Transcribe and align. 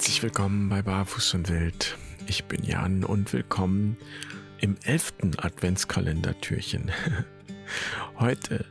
Herzlich 0.00 0.22
willkommen 0.22 0.70
bei 0.70 0.80
Barfuß 0.80 1.34
und 1.34 1.50
Wild. 1.50 1.98
Ich 2.26 2.46
bin 2.46 2.64
Jan 2.64 3.04
und 3.04 3.34
willkommen 3.34 3.98
im 4.58 4.76
elften 4.82 5.38
Adventskalendertürchen. 5.38 6.90
Heute 8.18 8.64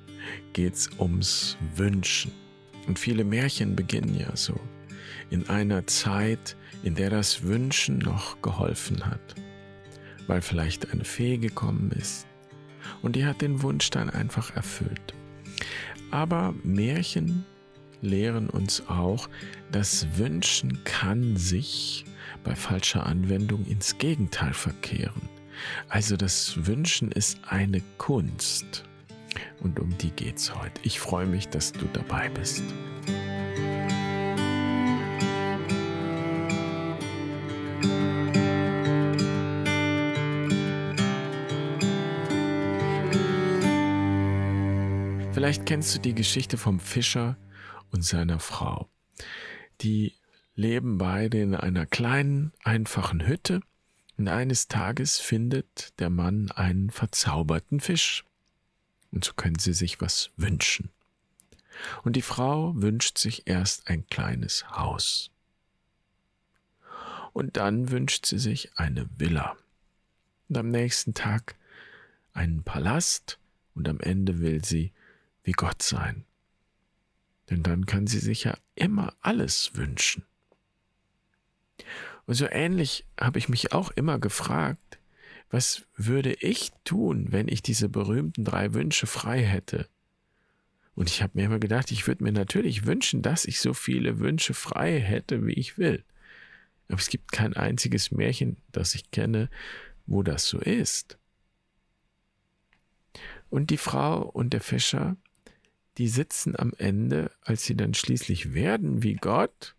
geht's 0.54 0.90
ums 0.98 1.56
Wünschen. 1.76 2.32
Und 2.88 2.98
viele 2.98 3.24
Märchen 3.24 3.76
beginnen 3.76 4.20
ja 4.20 4.36
so. 4.36 4.60
In 5.30 5.48
einer 5.50 5.86
Zeit, 5.86 6.58
in 6.82 6.96
der 6.96 7.12
das 7.12 7.44
Wünschen 7.44 8.00
noch 8.00 8.42
geholfen 8.42 9.06
hat. 9.06 9.36
Weil 10.26 10.42
vielleicht 10.42 10.92
eine 10.92 11.06
Fee 11.06 11.38
gekommen 11.38 11.92
ist 11.92 12.26
und 13.04 13.16
die 13.16 13.28
hat 13.28 13.42
den 13.42 13.62
Wunsch 13.62 13.92
dann 13.92 14.10
einfach 14.10 14.56
erfüllt. 14.56 15.14
Aber 16.10 16.56
Märchen 16.64 17.46
lehren 18.02 18.50
uns 18.50 18.88
auch, 18.88 19.30
das 19.72 20.08
Wünschen 20.18 20.84
kann 20.84 21.38
sich 21.38 22.06
bei 22.44 22.56
falscher 22.56 23.06
Anwendung 23.06 23.66
ins 23.66 23.98
Gegenteil 23.98 24.54
verkehren. 24.54 25.30
Also 25.90 26.16
das 26.16 26.66
Wünschen 26.66 27.12
ist 27.12 27.40
eine 27.48 27.82
Kunst. 27.98 28.84
Und 29.62 29.80
um 29.80 29.98
die 29.98 30.12
geht's 30.12 30.56
heute. 30.56 30.82
Ich 30.84 31.00
freue 31.00 31.26
mich, 31.26 31.50
dass 31.50 31.72
du 31.72 31.86
dabei 31.94 32.30
bist. 32.30 32.64
Vielleicht 45.34 45.66
kennst 45.66 45.96
du 45.96 46.00
die 46.00 46.14
Geschichte 46.14 46.58
vom 46.58 46.80
Fischer 46.80 47.38
und 47.92 48.04
seiner 48.04 48.40
Frau. 48.40 48.90
Die 49.82 50.14
leben 50.56 50.98
beide 50.98 51.42
in 51.42 51.56
einer 51.56 51.86
kleinen, 51.86 52.52
einfachen 52.64 53.26
Hütte 53.26 53.62
und 54.18 54.28
eines 54.28 54.68
Tages 54.68 55.20
findet 55.20 55.98
der 56.00 56.10
Mann 56.10 56.52
einen 56.52 56.90
verzauberten 56.90 57.80
Fisch. 57.80 58.26
Und 59.12 59.24
so 59.24 59.34
können 59.34 59.58
sie 59.58 59.74
sich 59.74 60.02
was 60.02 60.32
wünschen. 60.36 60.90
Und 62.04 62.18
die 62.18 62.22
Frau 62.22 62.74
wünscht 62.76 63.18
sich 63.18 63.48
erst 63.48 63.88
ein 63.88 64.06
kleines 64.08 64.70
Haus. 64.72 65.32
Und 67.32 67.56
dann 67.56 67.92
wünscht 67.92 68.26
sie 68.26 68.40
sich 68.40 68.78
eine 68.78 69.10
Villa. 69.18 69.56
Und 70.50 70.58
am 70.58 70.70
nächsten 70.70 71.14
Tag 71.14 71.56
einen 72.34 72.64
Palast 72.64 73.40
und 73.76 73.88
am 73.88 74.02
Ende 74.02 74.40
will 74.40 74.64
sie 74.66 74.92
wie 75.44 75.54
Gott 75.54 75.82
sein. 75.82 76.26
Denn 77.50 77.64
dann 77.64 77.86
kann 77.86 78.08
sie 78.08 78.20
sich 78.20 78.44
ja 78.44 78.58
immer 78.76 79.14
alles 79.22 79.72
wünschen. 79.76 80.24
Und 82.26 82.36
so 82.36 82.48
ähnlich 82.48 83.06
habe 83.20 83.40
ich 83.40 83.50
mich 83.50 83.72
auch 83.74 83.92
immer 83.92 84.20
gefragt, 84.20 85.00
was 85.50 85.88
würde 85.96 86.34
ich 86.34 86.72
tun, 86.84 87.32
wenn 87.32 87.48
ich 87.48 87.64
diese 87.64 87.90
berühmten 87.90 88.46
drei 88.46 88.74
Wünsche 88.74 89.08
frei 89.08 89.44
hätte? 89.44 89.88
Und 90.94 91.10
ich 91.10 91.24
habe 91.24 91.32
mir 91.36 91.46
immer 91.46 91.60
gedacht, 91.60 91.92
ich 91.92 92.08
würde 92.08 92.24
mir 92.24 92.32
natürlich 92.32 92.86
wünschen, 92.86 93.22
dass 93.22 93.46
ich 93.46 93.60
so 93.62 93.74
viele 93.74 94.20
Wünsche 94.20 94.54
frei 94.54 95.00
hätte, 95.00 95.46
wie 95.46 95.54
ich 95.54 95.78
will. 95.78 96.04
Aber 96.88 97.00
es 97.00 97.10
gibt 97.10 97.32
kein 97.32 97.56
einziges 97.56 98.12
Märchen, 98.12 98.58
das 98.72 98.96
ich 98.96 99.10
kenne, 99.10 99.50
wo 100.06 100.24
das 100.24 100.46
so 100.46 100.60
ist. 100.60 101.18
Und 103.50 103.70
die 103.70 103.78
Frau 103.78 104.22
und 104.22 104.54
der 104.54 104.62
Fischer 104.62 105.16
die 106.00 106.08
sitzen 106.08 106.58
am 106.58 106.74
Ende, 106.78 107.30
als 107.42 107.66
sie 107.66 107.76
dann 107.76 107.94
schließlich 107.94 108.54
werden 108.54 109.04
wie 109.04 109.16
Gott, 109.16 109.76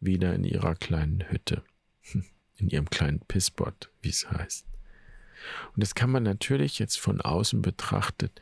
wieder 0.00 0.34
in 0.34 0.42
ihrer 0.42 0.74
kleinen 0.74 1.30
Hütte, 1.30 1.62
in 2.56 2.70
ihrem 2.70 2.88
kleinen 2.88 3.20
Pissbot, 3.20 3.90
wie 4.00 4.08
es 4.08 4.30
heißt. 4.30 4.64
Und 5.74 5.82
das 5.82 5.94
kann 5.94 6.10
man 6.10 6.22
natürlich 6.22 6.78
jetzt 6.78 6.98
von 6.98 7.20
außen 7.20 7.60
betrachtet 7.60 8.40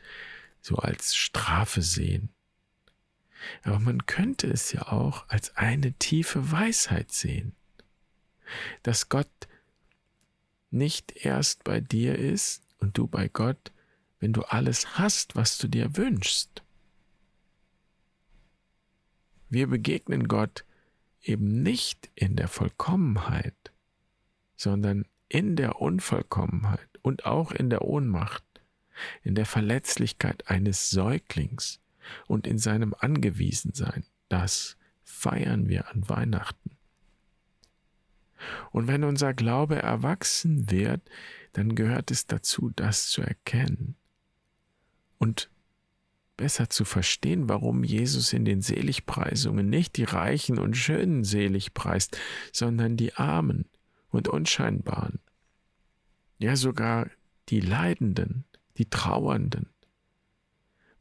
so 0.61 0.77
als 0.77 1.15
Strafe 1.15 1.81
sehen. 1.81 2.29
Aber 3.63 3.79
man 3.79 4.05
könnte 4.05 4.47
es 4.47 4.71
ja 4.71 4.87
auch 4.87 5.27
als 5.27 5.55
eine 5.57 5.93
tiefe 5.93 6.51
Weisheit 6.51 7.11
sehen, 7.11 7.55
dass 8.83 9.09
Gott 9.09 9.29
nicht 10.71 11.25
erst 11.25 11.65
bei 11.65 11.81
dir 11.81 12.17
ist 12.17 12.63
und 12.79 12.97
du 12.97 13.05
bei 13.07 13.27
Gott, 13.27 13.71
wenn 14.19 14.31
du 14.31 14.43
alles 14.43 14.97
hast, 14.97 15.35
was 15.35 15.57
du 15.57 15.67
dir 15.67 15.97
wünschst. 15.97 16.63
Wir 19.49 19.67
begegnen 19.67 20.27
Gott 20.27 20.65
eben 21.21 21.61
nicht 21.63 22.09
in 22.15 22.35
der 22.35 22.47
Vollkommenheit, 22.47 23.71
sondern 24.55 25.05
in 25.29 25.55
der 25.55 25.81
Unvollkommenheit 25.81 26.89
und 27.01 27.25
auch 27.25 27.51
in 27.51 27.69
der 27.69 27.83
Ohnmacht, 27.83 28.43
in 29.23 29.35
der 29.35 29.45
Verletzlichkeit 29.45 30.49
eines 30.49 30.89
Säuglings 30.89 31.79
und 32.27 32.47
in 32.47 32.57
seinem 32.57 32.93
Angewiesensein. 32.97 34.05
Das 34.29 34.77
feiern 35.03 35.67
wir 35.67 35.89
an 35.89 36.07
Weihnachten. 36.09 36.71
Und 38.71 38.87
wenn 38.87 39.03
unser 39.03 39.33
Glaube 39.33 39.77
erwachsen 39.77 40.69
wird, 40.69 41.01
dann 41.53 41.75
gehört 41.75 42.11
es 42.11 42.27
dazu, 42.27 42.71
das 42.75 43.09
zu 43.09 43.21
erkennen 43.21 43.95
und 45.17 45.49
besser 46.37 46.69
zu 46.69 46.85
verstehen, 46.85 47.49
warum 47.49 47.83
Jesus 47.83 48.31
in 48.31 48.45
den 48.45 48.61
Seligpreisungen 48.61 49.69
nicht 49.69 49.97
die 49.97 50.03
Reichen 50.03 50.59
und 50.59 50.77
Schönen 50.77 51.23
selig 51.23 51.73
preist, 51.73 52.17
sondern 52.53 52.95
die 52.95 53.15
Armen 53.15 53.65
und 54.09 54.27
Unscheinbaren. 54.27 55.19
Ja, 56.37 56.55
sogar 56.55 57.09
die 57.49 57.59
Leidenden, 57.59 58.45
die 58.77 58.89
Trauernden, 58.89 59.69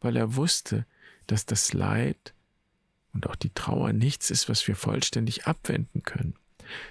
weil 0.01 0.17
er 0.17 0.35
wusste, 0.37 0.87
dass 1.27 1.45
das 1.45 1.73
Leid 1.73 2.35
und 3.13 3.27
auch 3.27 3.37
die 3.37 3.51
Trauer 3.51 3.93
nichts 3.93 4.31
ist, 4.31 4.49
was 4.49 4.67
wir 4.67 4.77
vollständig 4.77 5.47
abwenden 5.47 6.03
können, 6.03 6.35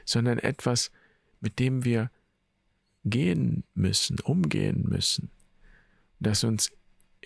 sondern 0.05 0.37
etwas, 0.37 0.91
mit 1.39 1.59
dem 1.59 1.83
wir 1.83 2.11
gehen 3.03 3.63
müssen, 3.73 4.19
umgehen 4.19 4.83
müssen, 4.87 5.29
das 6.19 6.43
uns 6.43 6.71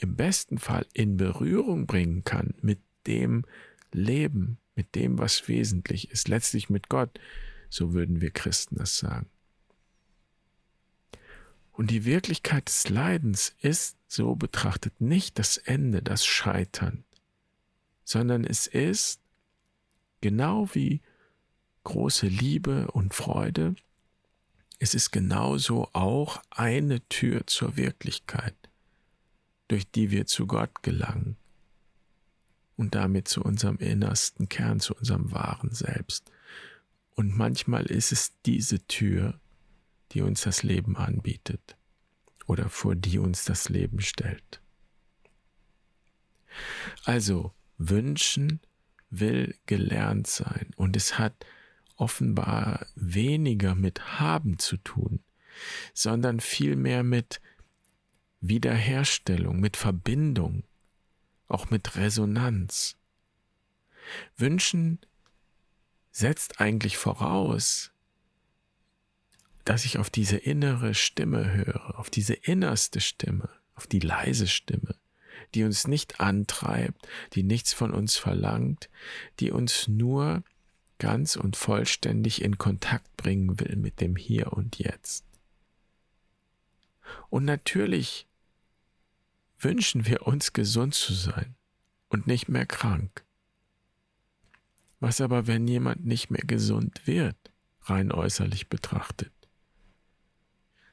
im 0.02 0.16
besten 0.16 0.58
Fall 0.58 0.86
in 0.94 1.18
Berührung 1.18 1.86
bringen 1.86 2.24
kann 2.24 2.54
mit 2.62 2.80
dem 3.06 3.46
Leben, 3.92 4.58
mit 4.76 4.96
dem, 4.96 5.18
was 5.18 5.48
wesentlich 5.48 6.12
ist, 6.12 6.28
letztlich 6.28 6.70
mit 6.70 6.90
Gott, 6.90 7.20
so 7.70 7.94
würden 7.94 8.22
wir 8.22 8.32
Christen 8.32 8.78
das 8.78 8.98
sagen. 8.98 9.30
Und 11.72 11.92
die 11.92 12.06
Wirklichkeit 12.06 12.68
des 12.68 12.90
Leidens 12.90 13.56
ist 13.62 13.98
so 14.08 14.36
betrachtet 14.36 15.00
nicht 15.00 15.40
das 15.40 15.58
Ende, 15.58 16.02
das 16.02 16.26
Scheitern, 16.26 17.04
sondern 18.04 18.44
es 18.44 18.68
ist 18.68 19.22
genau 20.22 20.70
wie 20.74 21.02
große 21.84 22.28
Liebe 22.28 22.92
und 22.92 23.14
Freude, 23.14 23.76
es 24.80 24.94
ist 24.94 25.12
genauso 25.12 25.90
auch 25.94 26.42
eine 26.50 27.02
Tür 27.10 27.46
zur 27.48 27.76
Wirklichkeit 27.76 28.56
durch 29.70 29.90
die 29.90 30.12
wir 30.12 30.26
zu 30.26 30.46
Gott 30.46 30.84
gelangen 30.84 31.38
und 32.76 32.96
damit 32.96 33.28
zu 33.28 33.42
unserem 33.42 33.78
innersten 33.78 34.50
Kern, 34.50 34.80
zu 34.80 34.94
unserem 34.96 35.32
wahren 35.32 35.72
Selbst. 35.74 36.32
Und 37.16 37.38
manchmal 37.38 37.86
ist 37.86 38.12
es 38.12 38.34
diese 38.46 38.86
Tür, 38.88 39.40
die 40.12 40.22
uns 40.22 40.42
das 40.42 40.64
Leben 40.64 40.98
anbietet 40.98 41.78
oder 42.48 42.70
vor 42.70 42.96
die 42.96 43.20
uns 43.20 43.46
das 43.46 43.70
Leben 43.70 44.02
stellt. 44.02 44.62
Also 47.06 47.54
wünschen 47.78 48.60
will 49.10 49.56
gelernt 49.66 50.28
sein 50.28 50.72
und 50.76 50.96
es 50.96 51.18
hat 51.18 51.46
offenbar 51.96 52.88
weniger 52.96 53.76
mit 53.76 54.20
haben 54.20 54.58
zu 54.58 54.78
tun, 54.78 55.20
sondern 55.94 56.40
vielmehr 56.40 57.04
mit 57.04 57.42
Wiederherstellung, 58.42 59.60
mit 59.60 59.78
Verbindung, 59.78 60.64
auch 61.48 61.70
mit 61.70 61.96
Resonanz. 61.96 62.96
Wünschen 64.38 65.00
setzt 66.12 66.60
eigentlich 66.60 66.98
voraus, 66.98 67.92
dass 69.66 69.86
ich 69.86 69.98
auf 69.98 70.10
diese 70.10 70.38
innere 70.38 70.96
Stimme 70.96 71.54
höre, 71.54 72.00
auf 72.00 72.10
diese 72.10 72.34
innerste 72.34 73.02
Stimme, 73.02 73.50
auf 73.76 73.88
die 73.88 74.00
leise 74.00 74.48
Stimme, 74.48 74.96
die 75.54 75.64
uns 75.64 75.88
nicht 75.88 76.20
antreibt, 76.20 77.08
die 77.34 77.44
nichts 77.44 77.74
von 77.74 77.92
uns 77.92 78.16
verlangt, 78.16 78.90
die 79.40 79.52
uns 79.52 79.88
nur 79.88 80.44
ganz 80.98 81.36
und 81.36 81.56
vollständig 81.56 82.42
in 82.42 82.58
Kontakt 82.58 83.16
bringen 83.16 83.60
will 83.60 83.76
mit 83.76 84.02
dem 84.02 84.16
Hier 84.16 84.54
und 84.54 84.80
Jetzt. 84.80 85.26
Und 87.30 87.46
natürlich 87.46 88.28
wünschen 89.60 90.06
wir 90.06 90.26
uns 90.28 90.54
gesund 90.54 90.94
zu 90.94 91.14
sein 91.14 91.56
und 92.10 92.28
nicht 92.28 92.50
mehr 92.50 92.66
krank. 92.66 93.24
Was 95.00 95.22
aber, 95.22 95.48
wenn 95.48 95.68
jemand 95.68 96.06
nicht 96.06 96.30
mehr 96.30 96.44
gesund 96.46 97.02
wird, 97.06 97.38
rein 97.84 98.12
äußerlich 98.12 98.68
betrachtet? 98.68 99.32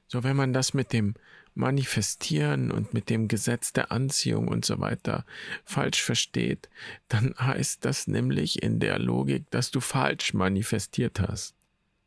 So, 0.09 0.23
wenn 0.23 0.37
man 0.37 0.53
das 0.53 0.75
mit 0.75 0.93
dem 0.93 1.15
Manifestieren 1.55 2.71
und 2.71 2.93
mit 2.93 3.09
dem 3.09 3.29
Gesetz 3.29 3.73
der 3.73 3.91
Anziehung 3.91 4.47
und 4.47 4.65
so 4.65 4.79
weiter 4.79 5.25
falsch 5.65 6.03
versteht, 6.03 6.69
dann 7.09 7.35
heißt 7.39 7.85
das 7.85 8.07
nämlich 8.07 8.63
in 8.63 8.79
der 8.79 8.99
Logik, 8.99 9.51
dass 9.51 9.71
du 9.71 9.81
falsch 9.81 10.35
manifestiert 10.35 11.19
hast, 11.21 11.55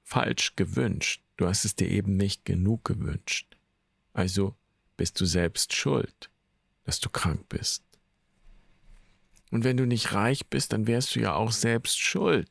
falsch 0.03 0.55
gewünscht. 0.55 1.23
Du 1.35 1.47
hast 1.47 1.65
es 1.65 1.75
dir 1.75 1.89
eben 1.89 2.15
nicht 2.15 2.45
genug 2.45 2.85
gewünscht. 2.85 3.57
Also 4.13 4.55
bist 4.97 5.19
du 5.19 5.25
selbst 5.25 5.73
schuld, 5.73 6.29
dass 6.89 6.99
du 6.99 7.09
krank 7.11 7.47
bist. 7.49 7.83
Und 9.51 9.63
wenn 9.63 9.77
du 9.77 9.85
nicht 9.85 10.13
reich 10.13 10.47
bist, 10.47 10.73
dann 10.73 10.87
wärst 10.87 11.15
du 11.15 11.19
ja 11.19 11.35
auch 11.35 11.51
selbst 11.51 11.99
schuld, 11.99 12.49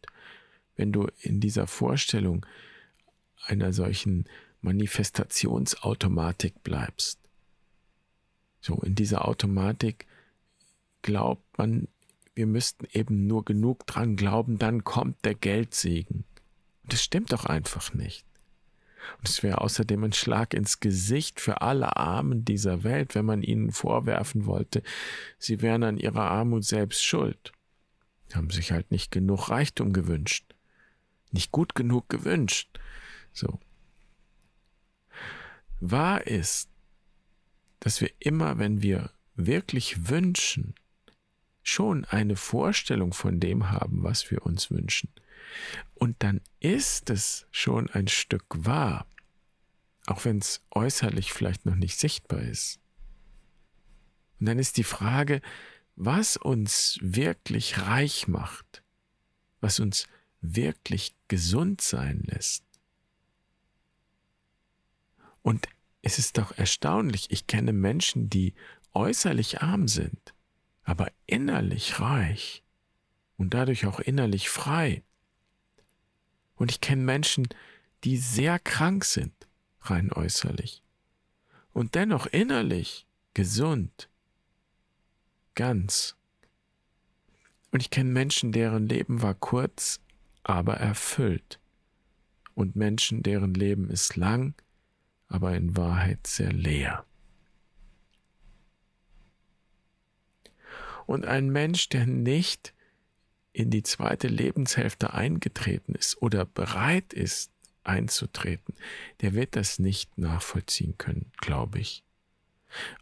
wenn 0.77 0.93
du 0.93 1.09
in 1.19 1.41
dieser 1.41 1.67
Vorstellung 1.67 2.47
einer 3.47 3.73
solchen 3.73 4.29
Manifestationsautomatik 4.61 6.63
bleibst. 6.63 7.19
So, 8.61 8.77
in 8.77 8.95
dieser 8.95 9.27
Automatik 9.27 10.07
glaubt 11.03 11.59
man, 11.59 11.89
wir 12.37 12.47
müssten 12.47 12.87
eben 12.93 13.27
nur 13.27 13.45
genug 13.45 13.89
dran 13.89 14.15
glauben, 14.15 14.61
dann 14.61 14.85
kommt 14.85 15.25
der 15.25 15.35
Geldsegen. 15.35 16.27
Und 16.85 16.93
das 16.93 17.03
stimmt 17.03 17.33
doch 17.33 17.45
einfach 17.45 17.93
nicht. 17.93 18.25
Und 19.19 19.29
es 19.29 19.43
wäre 19.43 19.61
außerdem 19.61 20.05
ein 20.05 20.13
Schlag 20.13 20.55
ins 20.55 20.81
Gesicht 20.81 21.41
für 21.41 21.63
alle 21.63 21.97
Armen 21.97 22.45
dieser 22.45 22.85
Welt, 22.85 23.15
wenn 23.15 23.25
man 23.25 23.43
ihnen 23.43 23.73
vorwerfen 23.73 24.47
wollte, 24.47 24.83
sie 25.39 25.63
wären 25.63 25.83
an 25.83 25.99
ihrer 25.99 26.31
Armut 26.31 26.65
selbst 26.65 27.05
schuld. 27.05 27.53
Sie 28.29 28.35
haben 28.35 28.51
sich 28.51 28.73
halt 28.73 28.91
nicht 28.91 29.11
genug 29.11 29.49
Reichtum 29.49 29.93
gewünscht, 29.93 30.55
nicht 31.31 31.53
gut 31.53 31.75
genug 31.75 32.09
gewünscht. 32.09 32.79
So. 33.33 33.59
Wahr 35.81 36.27
ist, 36.27 36.69
dass 37.81 38.01
wir 38.01 38.11
immer, 38.19 38.59
wenn 38.59 38.83
wir 38.83 39.11
wirklich 39.37 40.09
wünschen, 40.09 40.75
schon 41.63 42.05
eine 42.07 42.37
Vorstellung 42.37 43.13
von 43.13 43.41
dem 43.41 43.71
haben, 43.71 44.03
was 44.03 44.31
wir 44.31 44.45
uns 44.45 44.71
wünschen. 44.71 45.11
Und 45.95 46.23
dann 46.23 46.41
ist 46.61 47.11
es 47.11 47.47
schon 47.51 47.91
ein 47.91 48.09
Stück 48.09 48.45
wahr, 48.51 49.07
auch 50.07 50.25
wenn 50.25 50.39
es 50.39 50.63
äußerlich 50.71 51.33
vielleicht 51.33 51.67
noch 51.67 51.75
nicht 51.75 51.99
sichtbar 51.99 52.41
ist. 52.41 52.81
Und 54.41 54.47
dann 54.47 54.59
ist 54.59 54.77
die 54.77 54.85
Frage, 54.85 55.41
was 55.97 56.37
uns 56.37 56.99
wirklich 57.03 57.79
reich 57.79 58.29
macht, 58.29 58.85
was 59.61 59.81
uns 59.81 60.07
wirklich 60.41 61.17
gesund 61.27 61.81
sein 61.81 62.23
lässt. 62.25 62.65
Und 65.43 65.69
es 66.03 66.19
ist 66.19 66.39
doch 66.39 66.57
erstaunlich, 66.57 67.31
ich 67.31 67.47
kenne 67.47 67.73
Menschen, 67.73 68.31
die 68.31 68.55
äußerlich 68.95 69.63
arm 69.63 69.89
sind, 69.89 70.35
aber 70.85 71.11
innerlich 71.27 72.01
reich 72.01 72.63
und 73.37 73.55
dadurch 73.55 73.87
auch 73.87 74.01
innerlich 74.01 74.49
frei. 74.49 75.03
Und 76.59 76.71
ich 76.71 76.81
kenne 76.81 77.03
Menschen, 77.03 77.49
die 78.05 78.17
sehr 78.17 78.59
krank 78.59 79.05
sind, 79.05 79.33
rein 79.83 80.13
äußerlich, 80.13 80.83
und 81.73 81.95
dennoch 81.95 82.27
innerlich 82.27 83.07
gesund, 83.35 84.09
ganz. 85.55 86.17
Und 87.71 87.81
ich 87.81 87.91
kenne 87.91 88.11
Menschen, 88.11 88.53
deren 88.53 88.89
Leben 88.89 89.23
war 89.23 89.35
kurz, 89.35 90.01
aber 90.43 90.75
erfüllt. 90.75 91.61
Und 92.55 92.75
Menschen, 92.75 93.23
deren 93.23 93.55
Leben 93.55 93.89
ist 93.91 94.17
lang, 94.17 94.55
aber 95.29 95.55
in 95.55 95.77
Wahrheit 95.77 96.27
sehr 96.27 96.53
leer. 96.53 97.05
Und 101.07 101.25
ein 101.25 101.51
Mensch, 101.51 101.89
der 101.89 102.07
nicht 102.07 102.75
in 103.59 103.71
die 103.71 103.83
zweite 103.83 104.29
Lebenshälfte 104.29 105.15
eingetreten 105.15 105.97
ist 105.97 106.23
oder 106.23 106.45
bereit 106.45 107.13
ist 107.13 107.51
einzutreten, 107.83 108.75
der 109.21 109.35
wird 109.35 109.57
das 109.57 109.81
nicht 109.81 110.17
nachvollziehen 110.17 110.97
können, 110.97 111.33
glaube 111.39 111.81
ich. 111.81 112.05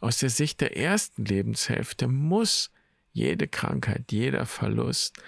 Aus 0.01 0.19
der 0.19 0.31
Sicht 0.31 0.63
der 0.63 0.75
ersten 0.75 1.27
Lebenshälfte 1.27 2.09
muss 2.09 2.71
jede 3.13 3.49
Krankheit, 3.49 4.11
jeder 4.13 4.47
Verlust, 4.47 5.19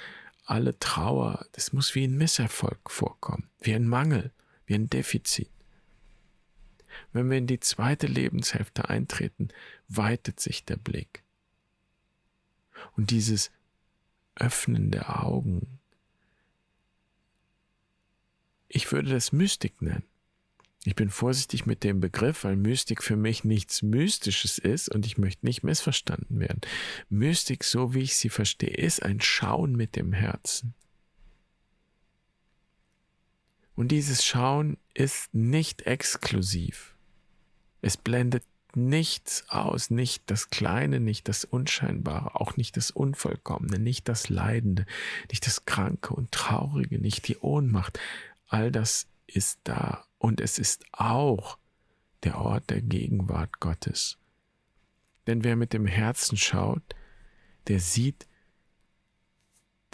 alle 0.47 0.79
Trauer, 0.79 1.45
das 1.53 1.75
muss 1.75 1.95
wie 1.95 2.05
ein 2.05 2.17
Misserfolg 2.17 2.91
vorkommen, 2.91 3.51
wie 3.61 3.75
ein 3.75 3.87
Mangel, 3.87 4.33
wie 4.65 4.77
ein 4.77 4.89
Defizit. 4.89 5.51
Wenn 7.13 7.29
wir 7.29 7.37
in 7.37 7.47
die 7.47 7.61
zweite 7.61 8.07
Lebenshälfte 8.07 8.89
eintreten, 8.89 9.49
weitet 9.89 10.41
sich 10.41 10.65
der 10.65 10.77
Blick. 10.77 11.23
Und 12.97 13.11
dieses 13.11 13.51
Öffnen 14.38 14.90
der 14.90 15.25
Augen. 15.25 15.79
Ich 18.69 18.90
würde 18.93 19.11
das 19.11 19.32
Mystik 19.32 19.81
nennen. 19.81 20.05
Ich 20.85 20.94
bin 20.94 21.11
vorsichtig 21.11 21.67
mit 21.67 21.85
dem 21.85 22.00
Begriff, 22.00 22.44
weil 22.44 22.56
Mystik 22.56 23.02
für 23.02 23.17
mich 23.17 23.44
nichts 23.44 23.82
Mystisches 23.82 24.58
ist 24.58 24.88
und 24.88 25.06
ich 25.06 25.19
möchte 25.19 25.44
nicht 25.44 25.62
missverstanden 25.62 26.38
werden. 26.40 26.61
Mystik, 27.08 27.64
so 27.64 27.94
wie 27.94 28.02
ich 28.02 28.17
sie 28.17 28.29
verstehe, 28.29 28.75
ist 28.75 29.02
ein 29.02 29.20
Schauen 29.20 29.76
mit 29.76 29.96
dem 29.96 30.12
Herzen. 30.12 30.75
Und 33.75 33.88
dieses 33.88 34.25
Schauen 34.25 34.76
ist 34.94 35.35
nicht 35.35 35.82
exklusiv. 35.82 36.96
Es 37.81 37.96
blendet 37.96 38.44
nichts 38.79 39.45
aus, 39.49 39.91
nicht 39.91 40.31
das 40.31 40.51
Kleine, 40.51 41.01
nicht 41.01 41.29
das 41.29 41.45
Unscheinbare, 41.45 42.41
auch 42.41 42.57
nicht 42.57 42.77
das 42.77 42.91
Unvollkommene, 42.91 43.79
nicht 43.79 44.09
das 44.09 44.29
Leidende, 44.29 44.87
nicht 45.31 45.47
das 45.47 45.65
Kranke 45.65 46.15
und 46.15 46.33
Traurige, 46.33 46.99
nicht 46.99 47.29
die 47.29 47.37
Ohnmacht. 47.39 47.99
All 48.49 48.73
das 48.73 49.07
ist 49.27 49.61
da 49.65 50.05
und 50.19 50.41
es 50.41 50.59
ist 50.59 50.85
auch 50.93 51.59
der 52.25 52.39
Ort 52.39 52.71
der 52.71 52.83
Gegenwart 52.83 53.61
Gottes. 53.61 54.19
Denn 55.27 55.45
wer 55.45 55.57
mit 55.57 55.73
dem 55.73 55.87
Herzen 55.87 56.37
schaut, 56.37 56.83
der 57.67 57.81
sieht 57.81 58.26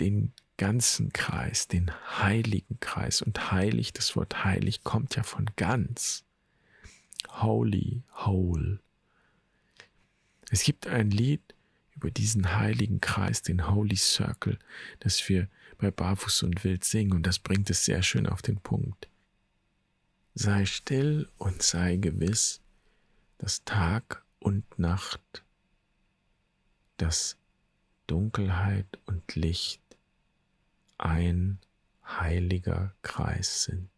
den 0.00 0.32
ganzen 0.56 1.12
Kreis, 1.12 1.68
den 1.68 1.90
heiligen 2.20 2.78
Kreis. 2.80 3.22
Und 3.22 3.50
heilig, 3.50 3.92
das 3.92 4.16
Wort 4.16 4.44
heilig 4.44 4.84
kommt 4.84 5.16
ja 5.16 5.22
von 5.22 5.50
ganz. 5.56 6.23
Holy, 7.28 8.02
Whole. 8.24 8.80
Es 10.50 10.62
gibt 10.62 10.86
ein 10.86 11.10
Lied 11.10 11.42
über 11.96 12.10
diesen 12.10 12.56
heiligen 12.56 13.00
Kreis, 13.00 13.42
den 13.42 13.70
Holy 13.70 13.96
Circle, 13.96 14.58
das 15.00 15.28
wir 15.28 15.48
bei 15.78 15.90
Barfuß 15.90 16.44
und 16.44 16.64
Wild 16.64 16.84
singen 16.84 17.12
und 17.12 17.26
das 17.26 17.38
bringt 17.38 17.70
es 17.70 17.84
sehr 17.84 18.02
schön 18.02 18.26
auf 18.26 18.42
den 18.42 18.60
Punkt. 18.60 19.08
Sei 20.34 20.66
still 20.66 21.28
und 21.38 21.62
sei 21.62 21.96
gewiss, 21.96 22.60
dass 23.38 23.64
Tag 23.64 24.24
und 24.40 24.78
Nacht, 24.78 25.44
dass 26.96 27.36
Dunkelheit 28.06 28.98
und 29.06 29.34
Licht 29.34 29.82
ein 30.98 31.58
heiliger 32.04 32.94
Kreis 33.02 33.64
sind. 33.64 33.93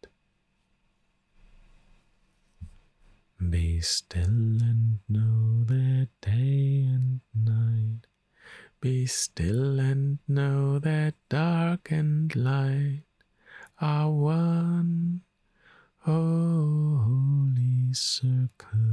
Be 3.39 3.79
still 3.81 4.57
and 4.61 4.99
know 5.07 5.63
that 5.65 6.09
day 6.21 6.85
and 6.89 7.21
night. 7.35 8.07
Be 8.81 9.05
still 9.05 9.79
and 9.79 10.17
know 10.27 10.79
that 10.79 11.13
dark 11.29 11.91
and 11.91 12.35
light 12.35 13.03
are 13.79 14.09
one 14.09 15.21
holy 15.99 17.93
circle. 17.93 18.87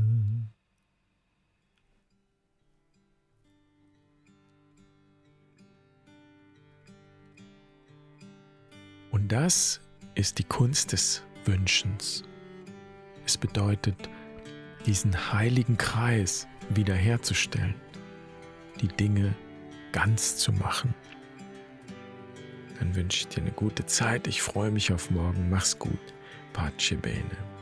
Und 9.11 9.33
das 9.33 9.81
ist 10.15 10.39
die 10.39 10.45
Kunst 10.45 10.93
des 10.93 11.23
Wünschens. 11.47 12.25
Es 13.25 13.39
bedeutet, 13.39 14.11
diesen 14.87 15.33
heiligen 15.33 15.77
Kreis 15.77 16.47
wiederherzustellen, 16.71 17.75
die 18.81 18.89
Dinge 18.89 19.35
ganz 19.93 20.37
zu 20.37 20.53
machen. 20.53 20.95
Dann 22.79 22.95
wünsche 22.95 23.21
ich 23.21 23.29
dir 23.29 23.43
eine 23.43 23.53
gute 23.53 23.87
Zeit. 23.87 24.27
Ich 24.27 24.43
freue 24.43 24.71
mich 24.71 24.93
auf 24.93 25.11
morgen. 25.11 25.49
Mach's 25.49 25.79
gut. 25.79 25.99
Pace 26.53 26.97
bene. 27.01 27.54